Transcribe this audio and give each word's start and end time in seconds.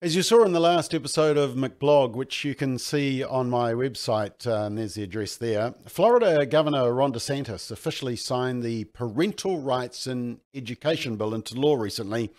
As 0.00 0.14
you 0.14 0.22
saw 0.22 0.44
in 0.44 0.52
the 0.52 0.60
last 0.60 0.94
episode 0.94 1.36
of 1.36 1.56
McBlog, 1.56 2.12
which 2.12 2.44
you 2.44 2.54
can 2.54 2.78
see 2.78 3.24
on 3.24 3.50
my 3.50 3.72
website, 3.72 4.46
uh, 4.46 4.66
and 4.66 4.78
there's 4.78 4.94
the 4.94 5.02
address 5.02 5.34
there, 5.34 5.74
Florida 5.86 6.46
Governor 6.46 6.92
Ron 6.92 7.12
DeSantis 7.12 7.72
officially 7.72 8.14
signed 8.14 8.62
the 8.62 8.84
Parental 8.84 9.58
Rights 9.58 10.06
in 10.06 10.38
Education 10.54 11.16
Bill 11.16 11.34
into 11.34 11.56
law 11.56 11.74
recently, 11.74 12.30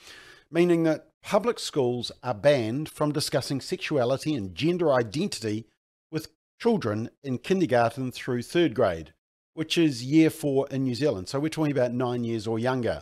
meaning 0.49 0.83
that 0.83 1.09
public 1.21 1.59
schools 1.59 2.13
are 2.23 2.33
banned 2.33 2.87
from 2.87 3.11
discussing 3.11 3.59
sexuality 3.59 4.33
and 4.35 4.55
gender 4.55 4.93
identity 4.93 5.65
with 6.09 6.29
children 6.61 7.09
in 7.25 7.39
kindergarten 7.39 8.09
through 8.09 8.43
third 8.43 8.73
grade, 8.73 9.13
which 9.53 9.77
is 9.77 10.05
year 10.05 10.29
four 10.29 10.65
in 10.71 10.85
New 10.85 10.95
Zealand. 10.95 11.27
So 11.27 11.41
we're 11.41 11.49
talking 11.49 11.73
about 11.73 11.91
nine 11.91 12.23
years 12.23 12.47
or 12.47 12.57
younger. 12.57 13.01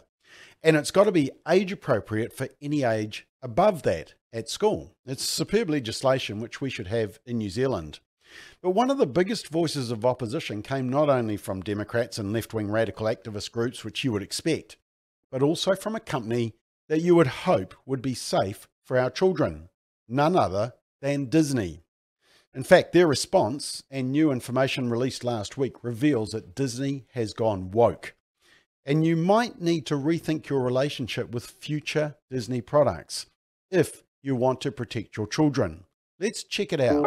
And 0.64 0.76
it's 0.76 0.89
got 0.89 1.04
to 1.04 1.12
be 1.12 1.30
age 1.48 1.71
appropriate 1.71 2.34
for 2.34 2.50
any 2.60 2.82
age 2.82 3.28
above 3.44 3.84
that 3.84 4.16
at 4.38 4.50
school. 4.50 4.96
It's 5.06 5.28
superb 5.28 5.70
legislation 5.70 6.40
which 6.40 6.62
we 6.62 6.70
should 6.70 6.88
have 6.88 7.20
in 7.26 7.40
New 7.40 7.50
Zealand. 7.50 8.00
But 8.62 8.72
one 8.72 8.91
of 8.91 9.00
the 9.00 9.08
biggest 9.08 9.48
voices 9.48 9.90
of 9.90 10.05
opposition 10.05 10.62
came 10.62 10.90
not 10.90 11.09
only 11.09 11.38
from 11.38 11.62
Democrats 11.62 12.20
and 12.20 12.32
left 12.32 12.54
wing 12.54 12.70
radical 12.70 13.08
activist 13.08 13.52
groups, 13.52 13.84
which 13.84 14.04
you 14.04 14.12
would 14.12 14.22
expect, 14.22 14.78
but 15.31 15.42
also 15.42 15.76
from 15.76 15.95
a 15.95 16.00
company 16.00 16.54
that 16.88 17.02
you 17.02 17.16
would 17.16 17.28
hope 17.28 17.73
would 17.86 18.02
be 18.02 18.14
safe 18.14 18.68
for 18.86 18.98
our 18.98 19.09
children, 19.09 19.70
none 20.08 20.36
other 20.36 20.73
than 21.02 21.26
Disney. 21.26 21.81
In 22.54 22.64
fact, 22.64 22.94
their 22.94 23.08
response 23.08 23.84
and 23.90 24.12
new 24.12 24.31
information 24.31 24.90
released 24.90 25.23
last 25.23 25.58
week 25.58 25.84
reveals 25.84 26.31
that 26.31 26.56
Disney 26.56 27.06
has 27.14 27.34
gone 27.34 27.72
woke. 27.72 28.14
And 28.86 29.06
you 29.06 29.16
might 29.16 29.62
need 29.62 29.86
to 29.88 29.95
rethink 29.95 30.48
your 30.48 30.62
relationship 30.62 31.31
with 31.31 31.45
future 31.45 32.16
Disney 32.30 32.62
products 32.62 33.26
if 33.70 34.04
you 34.21 34.35
want 34.35 34.62
to 34.62 34.71
protect 34.71 35.17
your 35.17 35.27
children. 35.27 35.85
Let's 36.20 36.44
check 36.44 36.73
it 36.73 36.81
out. 36.81 37.05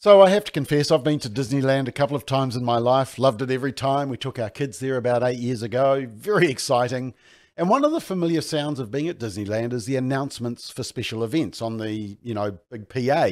So 0.00 0.22
I 0.22 0.30
have 0.30 0.44
to 0.44 0.52
confess, 0.52 0.92
I've 0.92 1.02
been 1.02 1.18
to 1.18 1.28
Disneyland 1.28 1.88
a 1.88 1.92
couple 1.92 2.14
of 2.14 2.24
times 2.24 2.54
in 2.54 2.64
my 2.64 2.78
life, 2.78 3.18
loved 3.18 3.42
it 3.42 3.50
every 3.50 3.72
time. 3.72 4.08
We 4.08 4.16
took 4.16 4.38
our 4.38 4.48
kids 4.48 4.78
there 4.78 4.96
about 4.96 5.24
eight 5.24 5.38
years 5.38 5.60
ago. 5.60 6.06
Very 6.08 6.48
exciting. 6.48 7.14
And 7.56 7.68
one 7.68 7.84
of 7.84 7.90
the 7.90 8.00
familiar 8.00 8.40
sounds 8.40 8.78
of 8.78 8.92
being 8.92 9.08
at 9.08 9.18
Disneyland 9.18 9.72
is 9.72 9.86
the 9.86 9.96
announcements 9.96 10.70
for 10.70 10.84
special 10.84 11.24
events 11.24 11.60
on 11.60 11.78
the, 11.78 12.16
you 12.22 12.32
know, 12.32 12.58
big 12.70 12.88
PA, 12.88 13.28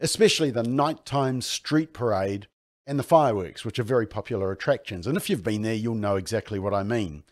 especially 0.00 0.50
the 0.50 0.64
nighttime 0.64 1.40
street 1.40 1.92
parade 1.92 2.48
and 2.86 2.98
the 2.98 3.04
fireworks, 3.04 3.64
which 3.64 3.78
are 3.78 3.84
very 3.84 4.06
popular 4.06 4.50
attractions. 4.50 5.06
And 5.06 5.16
if 5.16 5.30
you've 5.30 5.44
been 5.44 5.62
there, 5.62 5.74
you'll 5.74 5.94
know 5.94 6.16
exactly 6.16 6.58
what 6.58 6.74
I 6.74 6.82
mean. 6.82 7.22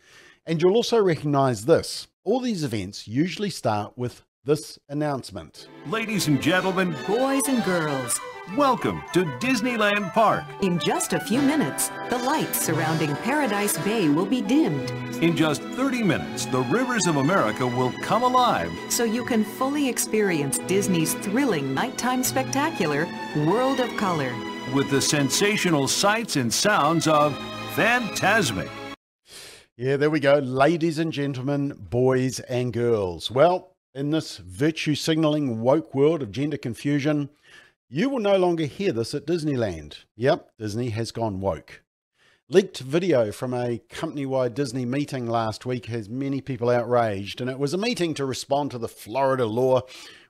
And 0.45 0.61
you'll 0.61 0.75
also 0.75 1.01
recognize 1.01 1.65
this. 1.65 2.07
All 2.23 2.39
these 2.39 2.63
events 2.63 3.07
usually 3.07 3.49
start 3.49 3.97
with 3.97 4.23
this 4.43 4.79
announcement. 4.89 5.67
Ladies 5.87 6.27
and 6.27 6.41
gentlemen, 6.41 6.95
boys 7.05 7.43
and 7.47 7.63
girls, 7.63 8.19
welcome 8.55 9.03
to 9.13 9.25
Disneyland 9.39 10.11
Park. 10.13 10.43
In 10.61 10.79
just 10.79 11.13
a 11.13 11.19
few 11.19 11.41
minutes, 11.41 11.91
the 12.09 12.17
lights 12.17 12.59
surrounding 12.59 13.15
Paradise 13.17 13.77
Bay 13.79 14.09
will 14.09 14.25
be 14.25 14.41
dimmed. 14.41 14.89
In 15.21 15.35
just 15.35 15.61
30 15.61 16.01
minutes, 16.01 16.45
the 16.47 16.61
rivers 16.61 17.05
of 17.05 17.17
America 17.17 17.67
will 17.67 17.91
come 18.01 18.23
alive. 18.23 18.71
So 18.89 19.03
you 19.03 19.23
can 19.23 19.43
fully 19.43 19.87
experience 19.87 20.57
Disney's 20.59 21.13
thrilling 21.15 21.73
nighttime 21.73 22.23
spectacular, 22.23 23.07
World 23.35 23.79
of 23.79 23.95
Color 23.97 24.33
with 24.73 24.89
the 24.89 25.01
sensational 25.01 25.87
sights 25.87 26.35
and 26.35 26.53
sounds 26.53 27.07
of 27.07 27.33
Fantasmic. 27.75 28.69
Yeah, 29.77 29.97
there 29.97 30.09
we 30.09 30.19
go. 30.19 30.35
Ladies 30.35 30.99
and 30.99 31.11
gentlemen, 31.11 31.75
boys 31.89 32.39
and 32.41 32.71
girls. 32.71 33.29
Well, 33.31 33.75
in 33.93 34.11
this 34.11 34.37
virtue 34.37 34.95
signaling 34.95 35.61
woke 35.61 35.93
world 35.93 36.21
of 36.21 36.31
gender 36.31 36.57
confusion, 36.57 37.29
you 37.89 38.09
will 38.09 38.19
no 38.19 38.37
longer 38.37 38.65
hear 38.65 38.93
this 38.93 39.13
at 39.13 39.27
Disneyland. 39.27 40.05
Yep, 40.15 40.51
Disney 40.57 40.91
has 40.91 41.11
gone 41.11 41.41
woke. 41.41 41.83
Leaked 42.47 42.79
video 42.79 43.31
from 43.31 43.53
a 43.53 43.79
company 43.89 44.25
wide 44.25 44.53
Disney 44.53 44.85
meeting 44.85 45.25
last 45.25 45.65
week 45.65 45.87
has 45.87 46.09
many 46.09 46.41
people 46.41 46.69
outraged, 46.69 47.41
and 47.41 47.49
it 47.49 47.59
was 47.59 47.73
a 47.73 47.77
meeting 47.77 48.13
to 48.13 48.25
respond 48.25 48.71
to 48.71 48.77
the 48.77 48.87
Florida 48.87 49.45
law, 49.45 49.81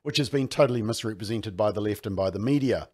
which 0.03 0.17
has 0.17 0.29
been 0.29 0.47
totally 0.47 0.81
misrepresented 0.81 1.57
by 1.57 1.71
the 1.71 1.81
left 1.81 2.07
and 2.07 2.15
by 2.15 2.29
the 2.29 2.39
media. 2.39 2.89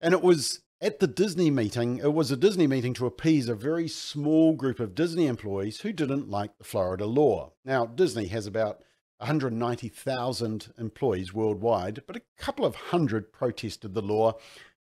And 0.00 0.12
it 0.12 0.22
was 0.22 0.60
at 0.80 1.00
the 1.00 1.06
Disney 1.06 1.50
meeting, 1.50 1.98
it 1.98 2.12
was 2.12 2.30
a 2.30 2.36
Disney 2.36 2.66
meeting 2.66 2.92
to 2.94 3.06
appease 3.06 3.48
a 3.48 3.54
very 3.54 3.88
small 3.88 4.54
group 4.54 4.80
of 4.80 4.94
Disney 4.94 5.26
employees 5.26 5.80
who 5.80 5.92
didn't 5.92 6.28
like 6.28 6.58
the 6.58 6.64
Florida 6.64 7.06
law. 7.06 7.52
Now, 7.64 7.86
Disney 7.86 8.26
has 8.28 8.46
about 8.46 8.82
190,000 9.18 10.74
employees 10.76 11.32
worldwide, 11.32 12.02
but 12.06 12.16
a 12.16 12.22
couple 12.36 12.66
of 12.66 12.74
hundred 12.74 13.32
protested 13.32 13.94
the 13.94 14.02
law 14.02 14.34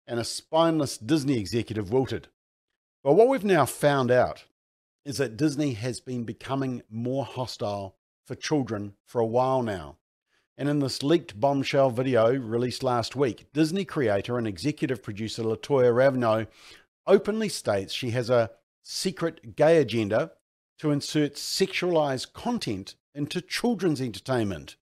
and 0.06 0.20
a 0.20 0.26
spineless 0.26 0.98
Disney 0.98 1.40
executive 1.40 1.92
wilted. 1.92 2.28
But 3.04 3.14
what 3.14 3.30
we've 3.30 3.46
now 3.46 3.66
found 3.66 4.12
out 4.12 4.46
is 5.06 5.18
that 5.18 5.38
Disney 5.38 5.74
has 5.74 6.00
been 6.00 6.24
becoming 6.24 6.82
more 6.90 7.26
hostile 7.26 7.96
for 8.26 8.36
children 8.36 8.96
for 9.06 9.20
a 9.20 9.26
while 9.26 9.62
now. 9.62 9.98
And 10.64 10.70
in 10.70 10.80
this 10.80 11.04
leaked 11.04 11.38
bombshell 11.42 11.90
video 11.90 12.34
released 12.34 12.84
last 12.84 13.18
week, 13.18 13.52
Disney 13.52 13.84
creator 13.84 14.38
and 14.38 14.48
executive 14.48 15.04
producer 15.04 15.44
Latoya 15.44 15.94
Raveneau 15.94 16.48
openly 17.06 17.50
states 17.50 17.94
she 17.94 18.12
has 18.12 18.30
a 18.30 18.50
secret 18.82 19.58
gay 19.58 19.80
agenda 19.80 20.32
to 20.80 20.92
insert 20.92 21.34
sexualized 21.34 22.32
content 22.32 22.96
into 23.14 23.42
children's 23.42 24.00
entertainment. 24.00 24.78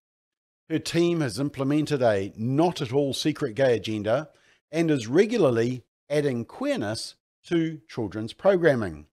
Her 0.70 0.78
team 0.78 1.22
has 1.22 1.40
implemented 1.40 2.04
a 2.04 2.32
not 2.38 2.80
at 2.84 2.94
all 2.94 3.16
secret 3.16 3.56
gay 3.56 3.76
agenda 3.76 4.30
and 4.72 4.92
is 4.92 5.08
regularly 5.08 5.84
adding 6.12 6.46
queerness 6.46 7.16
to 7.48 7.82
children's 7.90 8.34
programming. 8.34 9.08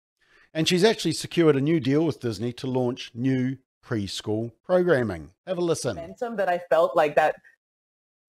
And 0.53 0.67
she's 0.67 0.83
actually 0.83 1.13
secured 1.13 1.55
a 1.55 1.61
new 1.61 1.79
deal 1.79 2.05
with 2.05 2.19
Disney 2.19 2.51
to 2.51 2.67
launch 2.67 3.11
new 3.13 3.57
preschool 3.85 4.51
programming. 4.65 5.31
Have 5.45 5.57
a 5.57 5.61
listen. 5.61 5.95
Momentum 5.95 6.35
that 6.37 6.49
I 6.49 6.59
felt 6.69 6.95
like 6.95 7.15
that 7.15 7.35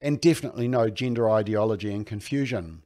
and 0.00 0.20
definitely 0.20 0.68
no 0.68 0.90
gender 0.90 1.30
ideology 1.30 1.92
and 1.92 2.06
confusion. 2.06 2.82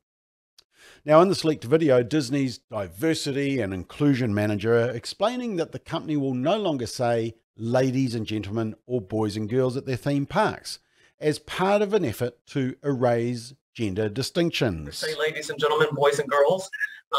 Now, 1.04 1.20
in 1.22 1.28
this 1.28 1.44
leaked 1.44 1.64
video, 1.64 2.02
Disney's 2.02 2.58
diversity 2.58 3.60
and 3.60 3.74
inclusion 3.74 4.34
manager 4.34 4.90
explaining 4.90 5.56
that 5.56 5.72
the 5.72 5.78
company 5.78 6.16
will 6.16 6.34
no 6.34 6.56
longer 6.56 6.86
say 6.86 7.34
ladies 7.56 8.14
and 8.14 8.26
gentlemen 8.26 8.74
or 8.86 9.00
boys 9.00 9.36
and 9.36 9.48
girls 9.48 9.76
at 9.76 9.86
their 9.86 9.96
theme 9.96 10.26
parks 10.26 10.78
as 11.18 11.38
part 11.38 11.82
of 11.82 11.94
an 11.94 12.04
effort 12.04 12.46
to 12.46 12.76
erase 12.84 13.54
gender 13.76 14.08
distinctions. 14.08 14.96
Say 14.96 15.14
ladies 15.16 15.50
and 15.50 15.60
gentlemen, 15.60 15.88
boys 15.92 16.18
and 16.18 16.28
girls. 16.28 16.70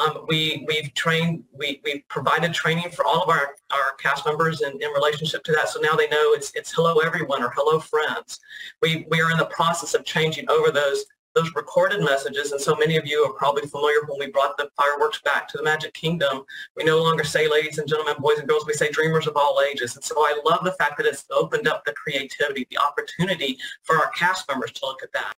Um, 0.01 0.25
we, 0.27 0.65
we've 0.67 0.91
trained, 0.95 1.43
we, 1.53 1.79
we've 1.85 2.05
provided 2.09 2.51
training 2.51 2.89
for 2.89 3.05
all 3.05 3.21
of 3.21 3.29
our, 3.29 3.55
our 3.71 3.93
cast 3.99 4.25
members 4.25 4.61
in, 4.61 4.71
in 4.71 4.89
relationship 4.89 5.43
to 5.45 5.51
that. 5.53 5.69
So 5.69 5.79
now 5.79 5.95
they 5.95 6.09
know 6.09 6.33
it's, 6.33 6.51
it's 6.55 6.73
hello 6.73 6.97
everyone 6.97 7.43
or 7.43 7.51
hello 7.55 7.79
friends. 7.79 8.39
We, 8.81 9.05
we 9.09 9.21
are 9.21 9.31
in 9.31 9.37
the 9.37 9.45
process 9.45 9.93
of 9.93 10.03
changing 10.03 10.49
over 10.49 10.71
those, 10.71 11.05
those 11.35 11.53
recorded 11.55 12.03
messages. 12.03 12.51
And 12.51 12.59
so 12.59 12.75
many 12.75 12.97
of 12.97 13.05
you 13.05 13.23
are 13.23 13.33
probably 13.33 13.67
familiar 13.67 13.99
when 14.07 14.19
we 14.19 14.31
brought 14.31 14.57
the 14.57 14.69
fireworks 14.75 15.21
back 15.21 15.47
to 15.49 15.57
the 15.57 15.63
Magic 15.63 15.93
Kingdom. 15.93 16.43
We 16.75 16.83
no 16.83 17.01
longer 17.01 17.23
say 17.23 17.47
ladies 17.47 17.77
and 17.77 17.87
gentlemen, 17.87 18.15
boys 18.19 18.39
and 18.39 18.47
girls. 18.47 18.65
We 18.65 18.73
say 18.73 18.89
dreamers 18.89 19.27
of 19.27 19.37
all 19.37 19.61
ages. 19.61 19.95
And 19.95 20.03
so 20.03 20.15
I 20.17 20.41
love 20.43 20.63
the 20.63 20.73
fact 20.73 20.97
that 20.97 21.05
it's 21.05 21.25
opened 21.29 21.67
up 21.67 21.85
the 21.85 21.93
creativity, 21.93 22.65
the 22.71 22.79
opportunity 22.79 23.59
for 23.83 23.97
our 23.97 24.09
cast 24.17 24.49
members 24.49 24.71
to 24.71 24.85
look 24.87 25.03
at 25.03 25.13
that. 25.13 25.33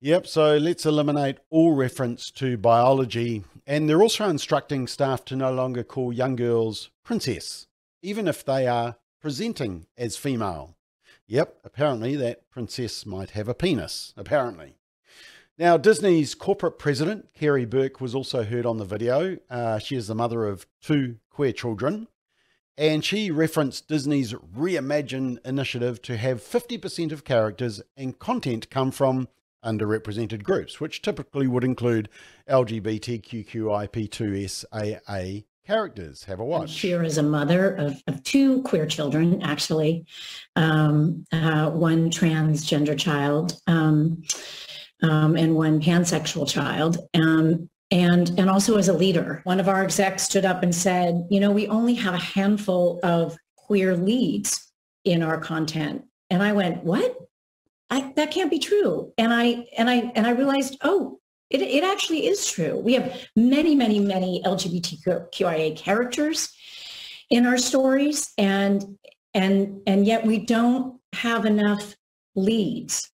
Yep, 0.00 0.28
so 0.28 0.56
let's 0.56 0.86
eliminate 0.86 1.38
all 1.50 1.72
reference 1.72 2.30
to 2.30 2.56
biology. 2.56 3.42
And 3.66 3.88
they're 3.88 4.00
also 4.00 4.28
instructing 4.28 4.86
staff 4.86 5.24
to 5.24 5.36
no 5.36 5.52
longer 5.52 5.82
call 5.82 6.12
young 6.12 6.36
girls 6.36 6.90
princess, 7.02 7.66
even 8.00 8.28
if 8.28 8.44
they 8.44 8.68
are 8.68 8.96
presenting 9.20 9.86
as 9.96 10.16
female. 10.16 10.76
Yep, 11.26 11.58
apparently 11.64 12.14
that 12.14 12.48
princess 12.48 13.04
might 13.06 13.30
have 13.30 13.48
a 13.48 13.54
penis, 13.54 14.14
apparently. 14.16 14.76
Now, 15.58 15.76
Disney's 15.76 16.36
corporate 16.36 16.78
president, 16.78 17.34
Karey 17.34 17.68
Burke, 17.68 18.00
was 18.00 18.14
also 18.14 18.44
heard 18.44 18.66
on 18.66 18.78
the 18.78 18.84
video. 18.84 19.38
Uh, 19.50 19.80
she 19.80 19.96
is 19.96 20.06
the 20.06 20.14
mother 20.14 20.46
of 20.46 20.68
two 20.80 21.16
queer 21.28 21.50
children. 21.50 22.06
And 22.76 23.04
she 23.04 23.32
referenced 23.32 23.88
Disney's 23.88 24.32
Reimagine 24.32 25.44
initiative 25.44 26.00
to 26.02 26.16
have 26.16 26.40
50% 26.40 27.10
of 27.10 27.24
characters 27.24 27.82
and 27.96 28.16
content 28.16 28.70
come 28.70 28.92
from 28.92 29.26
underrepresented 29.64 30.42
groups, 30.42 30.80
which 30.80 31.00
typically 31.02 31.46
would 31.46 31.64
include 31.64 32.08
LGBTQIP2SAA 32.48 35.44
characters. 35.66 36.24
Have 36.24 36.40
a 36.40 36.44
watch. 36.44 36.80
Here 36.80 37.02
is 37.02 37.18
a 37.18 37.22
mother 37.22 37.74
of, 37.76 38.02
of 38.06 38.22
two 38.22 38.62
queer 38.62 38.86
children, 38.86 39.42
actually, 39.42 40.06
um, 40.56 41.26
uh, 41.30 41.68
one 41.70 42.08
transgender 42.10 42.98
child 42.98 43.60
um, 43.66 44.22
um, 45.02 45.36
and 45.36 45.54
one 45.54 45.78
pansexual 45.80 46.48
child. 46.48 47.06
Um, 47.12 47.68
and, 47.90 48.30
and 48.38 48.50
also 48.50 48.78
as 48.78 48.88
a 48.88 48.94
leader, 48.94 49.42
one 49.44 49.60
of 49.60 49.68
our 49.68 49.82
execs 49.82 50.22
stood 50.22 50.46
up 50.46 50.62
and 50.62 50.74
said, 50.74 51.26
you 51.30 51.40
know, 51.40 51.50
we 51.50 51.68
only 51.68 51.94
have 51.94 52.14
a 52.14 52.18
handful 52.18 52.98
of 53.02 53.36
queer 53.56 53.94
leads 53.94 54.72
in 55.04 55.22
our 55.22 55.38
content. 55.38 56.04
And 56.30 56.42
I 56.42 56.52
went, 56.52 56.84
what? 56.84 57.27
I, 57.90 58.12
that 58.16 58.30
can't 58.30 58.50
be 58.50 58.58
true. 58.58 59.12
And 59.18 59.32
I, 59.32 59.66
and 59.76 59.88
I, 59.88 60.12
and 60.14 60.26
I 60.26 60.30
realized, 60.30 60.76
oh, 60.82 61.18
it, 61.50 61.62
it 61.62 61.84
actually 61.84 62.26
is 62.26 62.46
true. 62.46 62.78
We 62.78 62.94
have 62.94 63.26
many, 63.34 63.74
many, 63.74 64.00
many 64.00 64.42
LGBTQIA 64.44 65.76
characters 65.76 66.52
in 67.30 67.46
our 67.46 67.58
stories, 67.58 68.32
and 68.38 68.98
and 69.34 69.80
and 69.86 70.06
yet 70.06 70.26
we 70.26 70.38
don't 70.38 70.98
have 71.12 71.44
enough 71.44 71.94
leads. 72.34 73.10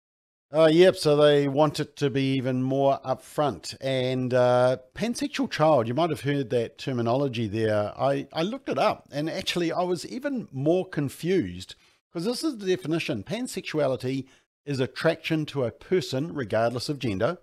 Uh, 0.51 0.69
yep, 0.73 0.97
so 0.97 1.15
they 1.15 1.47
want 1.47 1.79
it 1.79 1.95
to 1.97 2.09
be 2.09 2.33
even 2.35 2.63
more 2.63 2.99
upfront. 3.05 3.77
And 3.83 4.33
uh, 4.33 4.79
pansexual 4.95 5.51
child, 5.51 5.87
you 5.87 5.93
might 5.93 6.09
have 6.09 6.23
heard 6.23 6.49
that 6.51 6.79
terminology 6.79 7.47
there. 7.49 7.93
I, 7.99 8.27
I 8.33 8.45
looked 8.45 8.71
it 8.71 8.79
up, 8.79 9.07
and 9.13 9.29
actually, 9.29 9.73
I 9.73 9.83
was 9.83 10.07
even 10.07 10.49
more 10.51 10.89
confused 10.89 11.75
because 12.11 12.25
this 12.25 12.43
is 12.43 12.57
the 12.57 12.67
definition 12.67 13.25
pansexuality 13.25 14.27
is 14.69 14.81
attraction 14.81 15.47
to 15.47 15.65
a 15.65 15.71
person, 15.73 16.35
regardless 16.35 16.89
of 16.89 16.99
gender, 16.99 17.39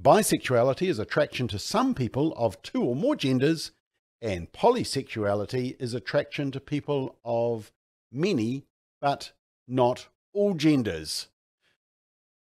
Bisexuality 0.00 0.88
is 0.88 0.98
attraction 0.98 1.48
to 1.48 1.58
some 1.58 1.94
people 1.94 2.32
of 2.36 2.60
two 2.62 2.82
or 2.82 2.96
more 2.96 3.14
genders, 3.14 3.72
and 4.20 4.50
polysexuality 4.52 5.76
is 5.78 5.92
attraction 5.92 6.50
to 6.52 6.60
people 6.60 7.18
of 7.24 7.72
many, 8.10 8.64
but 9.00 9.32
not 9.68 10.08
all 10.32 10.54
genders. 10.54 11.28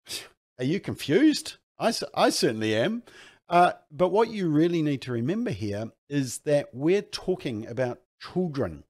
Are 0.59 0.65
you 0.65 0.79
confused? 0.79 1.57
I, 1.77 1.93
I 2.15 2.31
certainly 2.31 2.75
am. 2.75 3.03
Uh, 3.49 3.73
but 3.91 4.09
what 4.09 4.29
you 4.29 4.49
really 4.49 4.81
need 4.81 5.01
to 5.03 5.11
remember 5.11 5.51
here 5.51 5.91
is 6.09 6.39
that 6.39 6.73
we're 6.73 7.03
talking 7.03 7.67
about 7.67 8.01
children. 8.19 8.83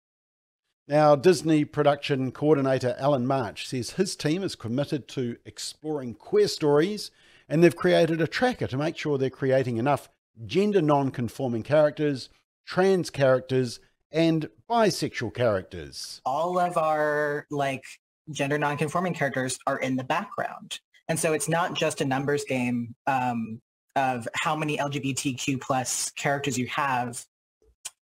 Now, 0.88 1.18
Disney 1.18 1.66
production 1.66 2.32
coordinator 2.32 2.96
Allen 2.98 3.28
March 3.28 3.68
says 3.68 3.92
his 3.92 4.16
team 4.16 4.42
is 4.42 4.56
committed 4.56 5.10
to 5.10 5.36
exploring 5.44 6.14
queer 6.14 6.48
stories 6.48 7.12
and 7.50 7.62
they've 7.62 7.76
created 7.76 8.22
a 8.22 8.28
tracker 8.28 8.68
to 8.68 8.78
make 8.78 8.96
sure 8.96 9.18
they're 9.18 9.30
creating 9.30 9.78
enough 9.78 10.08
gender 10.46 10.82
non-conforming 10.82 11.64
characters, 11.64 12.30
trans 12.66 13.10
characters, 13.10 13.82
and 14.14 14.50
bisexual 14.70 15.34
characters. 15.34 16.22
All 16.26 16.58
of 16.58 16.78
our 16.78 17.46
like 17.52 17.84
gender 18.32 18.58
non-conforming 18.58 19.14
characters 19.14 19.60
are 19.68 19.80
in 19.80 19.98
the 19.98 20.06
background. 20.06 20.80
And 21.10 21.20
so 21.20 21.34
it's 21.34 21.50
not 21.50 21.74
just 21.74 22.00
a 22.00 22.06
numbers 22.06 22.46
game 22.46 22.96
um, 23.08 23.62
of 23.98 24.26
how 24.36 24.56
many 24.56 24.78
LGBTQ 24.78 25.60
plus 25.60 26.12
characters 26.12 26.58
you 26.58 26.68
have. 26.68 27.26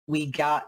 We 0.06 0.30
got 0.30 0.64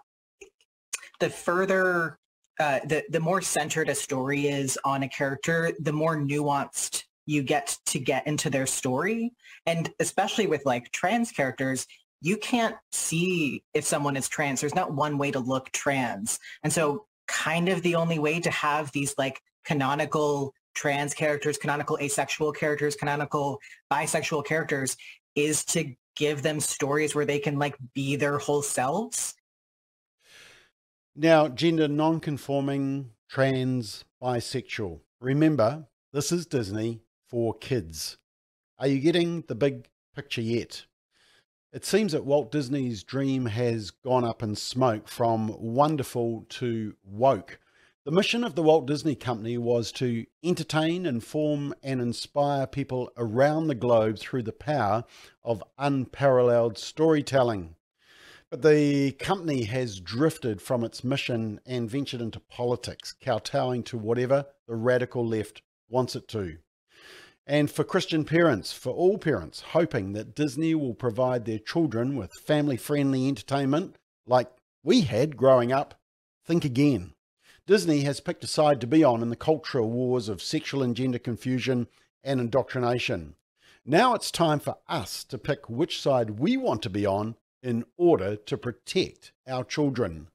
the 1.21 1.31
further, 1.31 2.19
uh, 2.59 2.81
the, 2.85 3.05
the 3.11 3.21
more 3.21 3.41
centered 3.41 3.89
a 3.89 3.95
story 3.95 4.49
is 4.49 4.79
on 4.85 5.03
a 5.03 5.09
character, 5.09 5.73
the 5.79 5.93
more 5.93 6.17
nuanced 6.17 7.05
you 7.27 7.43
get 7.43 7.79
to 7.87 7.99
get 7.99 8.27
into 8.27 8.51
their 8.51 8.67
story. 8.67 9.33
And 9.67 9.91
especially 10.01 10.47
with 10.47 10.67
like 10.67 10.91
trans 10.91 11.31
characters, 11.31 11.87
you 12.21 12.37
can't 12.37 12.77
see 12.93 13.63
if 13.73 13.85
someone 13.85 14.17
is 14.17 14.29
trans. 14.29 14.61
There's 14.61 14.75
not 14.75 14.93
one 14.93 15.17
way 15.17 15.31
to 15.31 15.39
look 15.39 15.71
trans. 15.71 16.39
And 16.63 16.73
so 16.73 17.07
kind 17.29 17.69
of 17.69 17.83
the 17.83 17.95
only 17.95 18.19
way 18.19 18.41
to 18.41 18.51
have 18.51 18.91
these 18.93 19.15
like 19.17 19.41
canonical 19.65 20.53
trans 20.75 21.15
characters, 21.15 21.57
canonical 21.57 21.99
asexual 22.01 22.53
characters, 22.53 22.97
canonical 22.97 23.59
bisexual 23.93 24.45
characters 24.45 24.97
is 25.35 25.65
to 25.67 25.95
give 26.17 26.43
them 26.43 26.61
stories 26.61 27.15
where 27.15 27.25
they 27.25 27.39
can 27.39 27.59
like 27.59 27.77
be 27.95 28.17
their 28.17 28.39
whole 28.39 28.63
selves. 28.63 29.35
Now, 31.23 31.49
gender 31.49 31.87
non-conforming, 31.87 33.11
trans, 33.29 34.07
bisexual. 34.23 35.01
Remember, 35.21 35.87
this 36.15 36.33
is 36.33 36.47
Disney 36.47 37.03
for 37.29 37.53
kids. 37.53 38.17
Are 38.79 38.87
you 38.87 39.01
getting 39.01 39.45
the 39.47 39.55
big 39.55 39.91
picture 40.17 40.41
yet? 40.41 40.87
It 41.75 41.85
seems 41.85 42.13
that 42.13 42.25
Walt 42.25 42.51
Disney's 42.51 43.05
dream 43.05 43.45
has 43.45 43.91
gone 43.91 44.25
up 44.25 44.43
in 44.43 44.57
smoke 44.57 45.09
from 45.09 45.55
wonderful 45.59 46.47
to 46.49 46.95
woke. 47.05 47.61
The 48.07 48.13
mission 48.13 48.43
of 48.43 48.55
the 48.55 48.63
Walt 48.63 48.87
Disney 48.87 49.15
Company 49.15 49.59
was 49.59 49.93
to 49.93 50.25
entertain, 50.43 51.05
inform, 51.05 51.75
and 51.83 52.01
inspire 52.01 52.67
people 52.67 53.11
around 53.19 53.67
the 53.67 53.75
globe 53.75 54.19
through 54.19 54.45
the 54.45 54.53
power 54.53 55.05
of 55.45 55.63
unparalleled 55.77 56.79
storytelling. 56.79 57.77
But 58.51 58.63
the 58.63 59.13
company 59.13 59.65
has 59.65 60.01
drifted 60.01 60.61
from 60.61 60.85
its 60.85 61.05
mission 61.05 61.61
and 61.65 61.89
ventured 61.89 62.21
into 62.21 62.41
politics, 62.41 63.15
kowtowing 63.21 63.85
to 63.85 63.97
whatever 63.99 64.47
the 64.67 64.75
radical 64.75 65.27
left 65.27 65.63
wants 65.89 66.17
it 66.17 66.27
to 66.29 66.59
and 67.51 67.69
for 67.69 67.83
Christian 67.83 68.25
parents, 68.25 68.73
for 68.73 68.93
all 68.93 69.19
parents, 69.19 69.61
hoping 69.73 70.13
that 70.13 70.37
Disney 70.37 70.73
will 70.73 70.95
provide 70.95 71.47
their 71.47 71.59
children 71.59 72.15
with 72.15 72.33
family 72.33 72.77
friendly 72.77 73.27
entertainment 73.27 73.97
like 74.25 74.49
we 74.85 75.01
had 75.01 75.37
growing 75.37 75.73
up, 75.73 75.99
think 76.47 76.65
again. 76.65 77.13
Disney 77.67 78.03
has 78.03 78.21
picked 78.21 78.45
a 78.45 78.47
side 78.47 78.81
to 78.81 78.87
be 78.87 79.03
on 79.03 79.21
in 79.21 79.31
the 79.31 79.37
cultural 79.37 79.91
wars 79.91 80.29
of 80.29 80.41
sexual 80.41 80.81
and 80.81 80.95
gender 80.95 81.19
confusion 81.19 81.89
and 82.23 82.39
indoctrination. 82.39 83.35
Now 83.85 84.15
it's 84.15 84.31
time 84.31 84.61
for 84.61 84.77
us 84.89 85.25
to 85.25 85.37
pick 85.37 85.69
which 85.69 86.01
side 86.01 86.39
we 86.39 86.57
want 86.57 86.83
to 86.83 86.91
be 86.91 87.05
on 87.05 87.35
in 87.63 87.85
order 87.97 88.37
to 88.37 88.57
protect 88.57 89.33
our 89.47 89.65
children. 89.65 90.29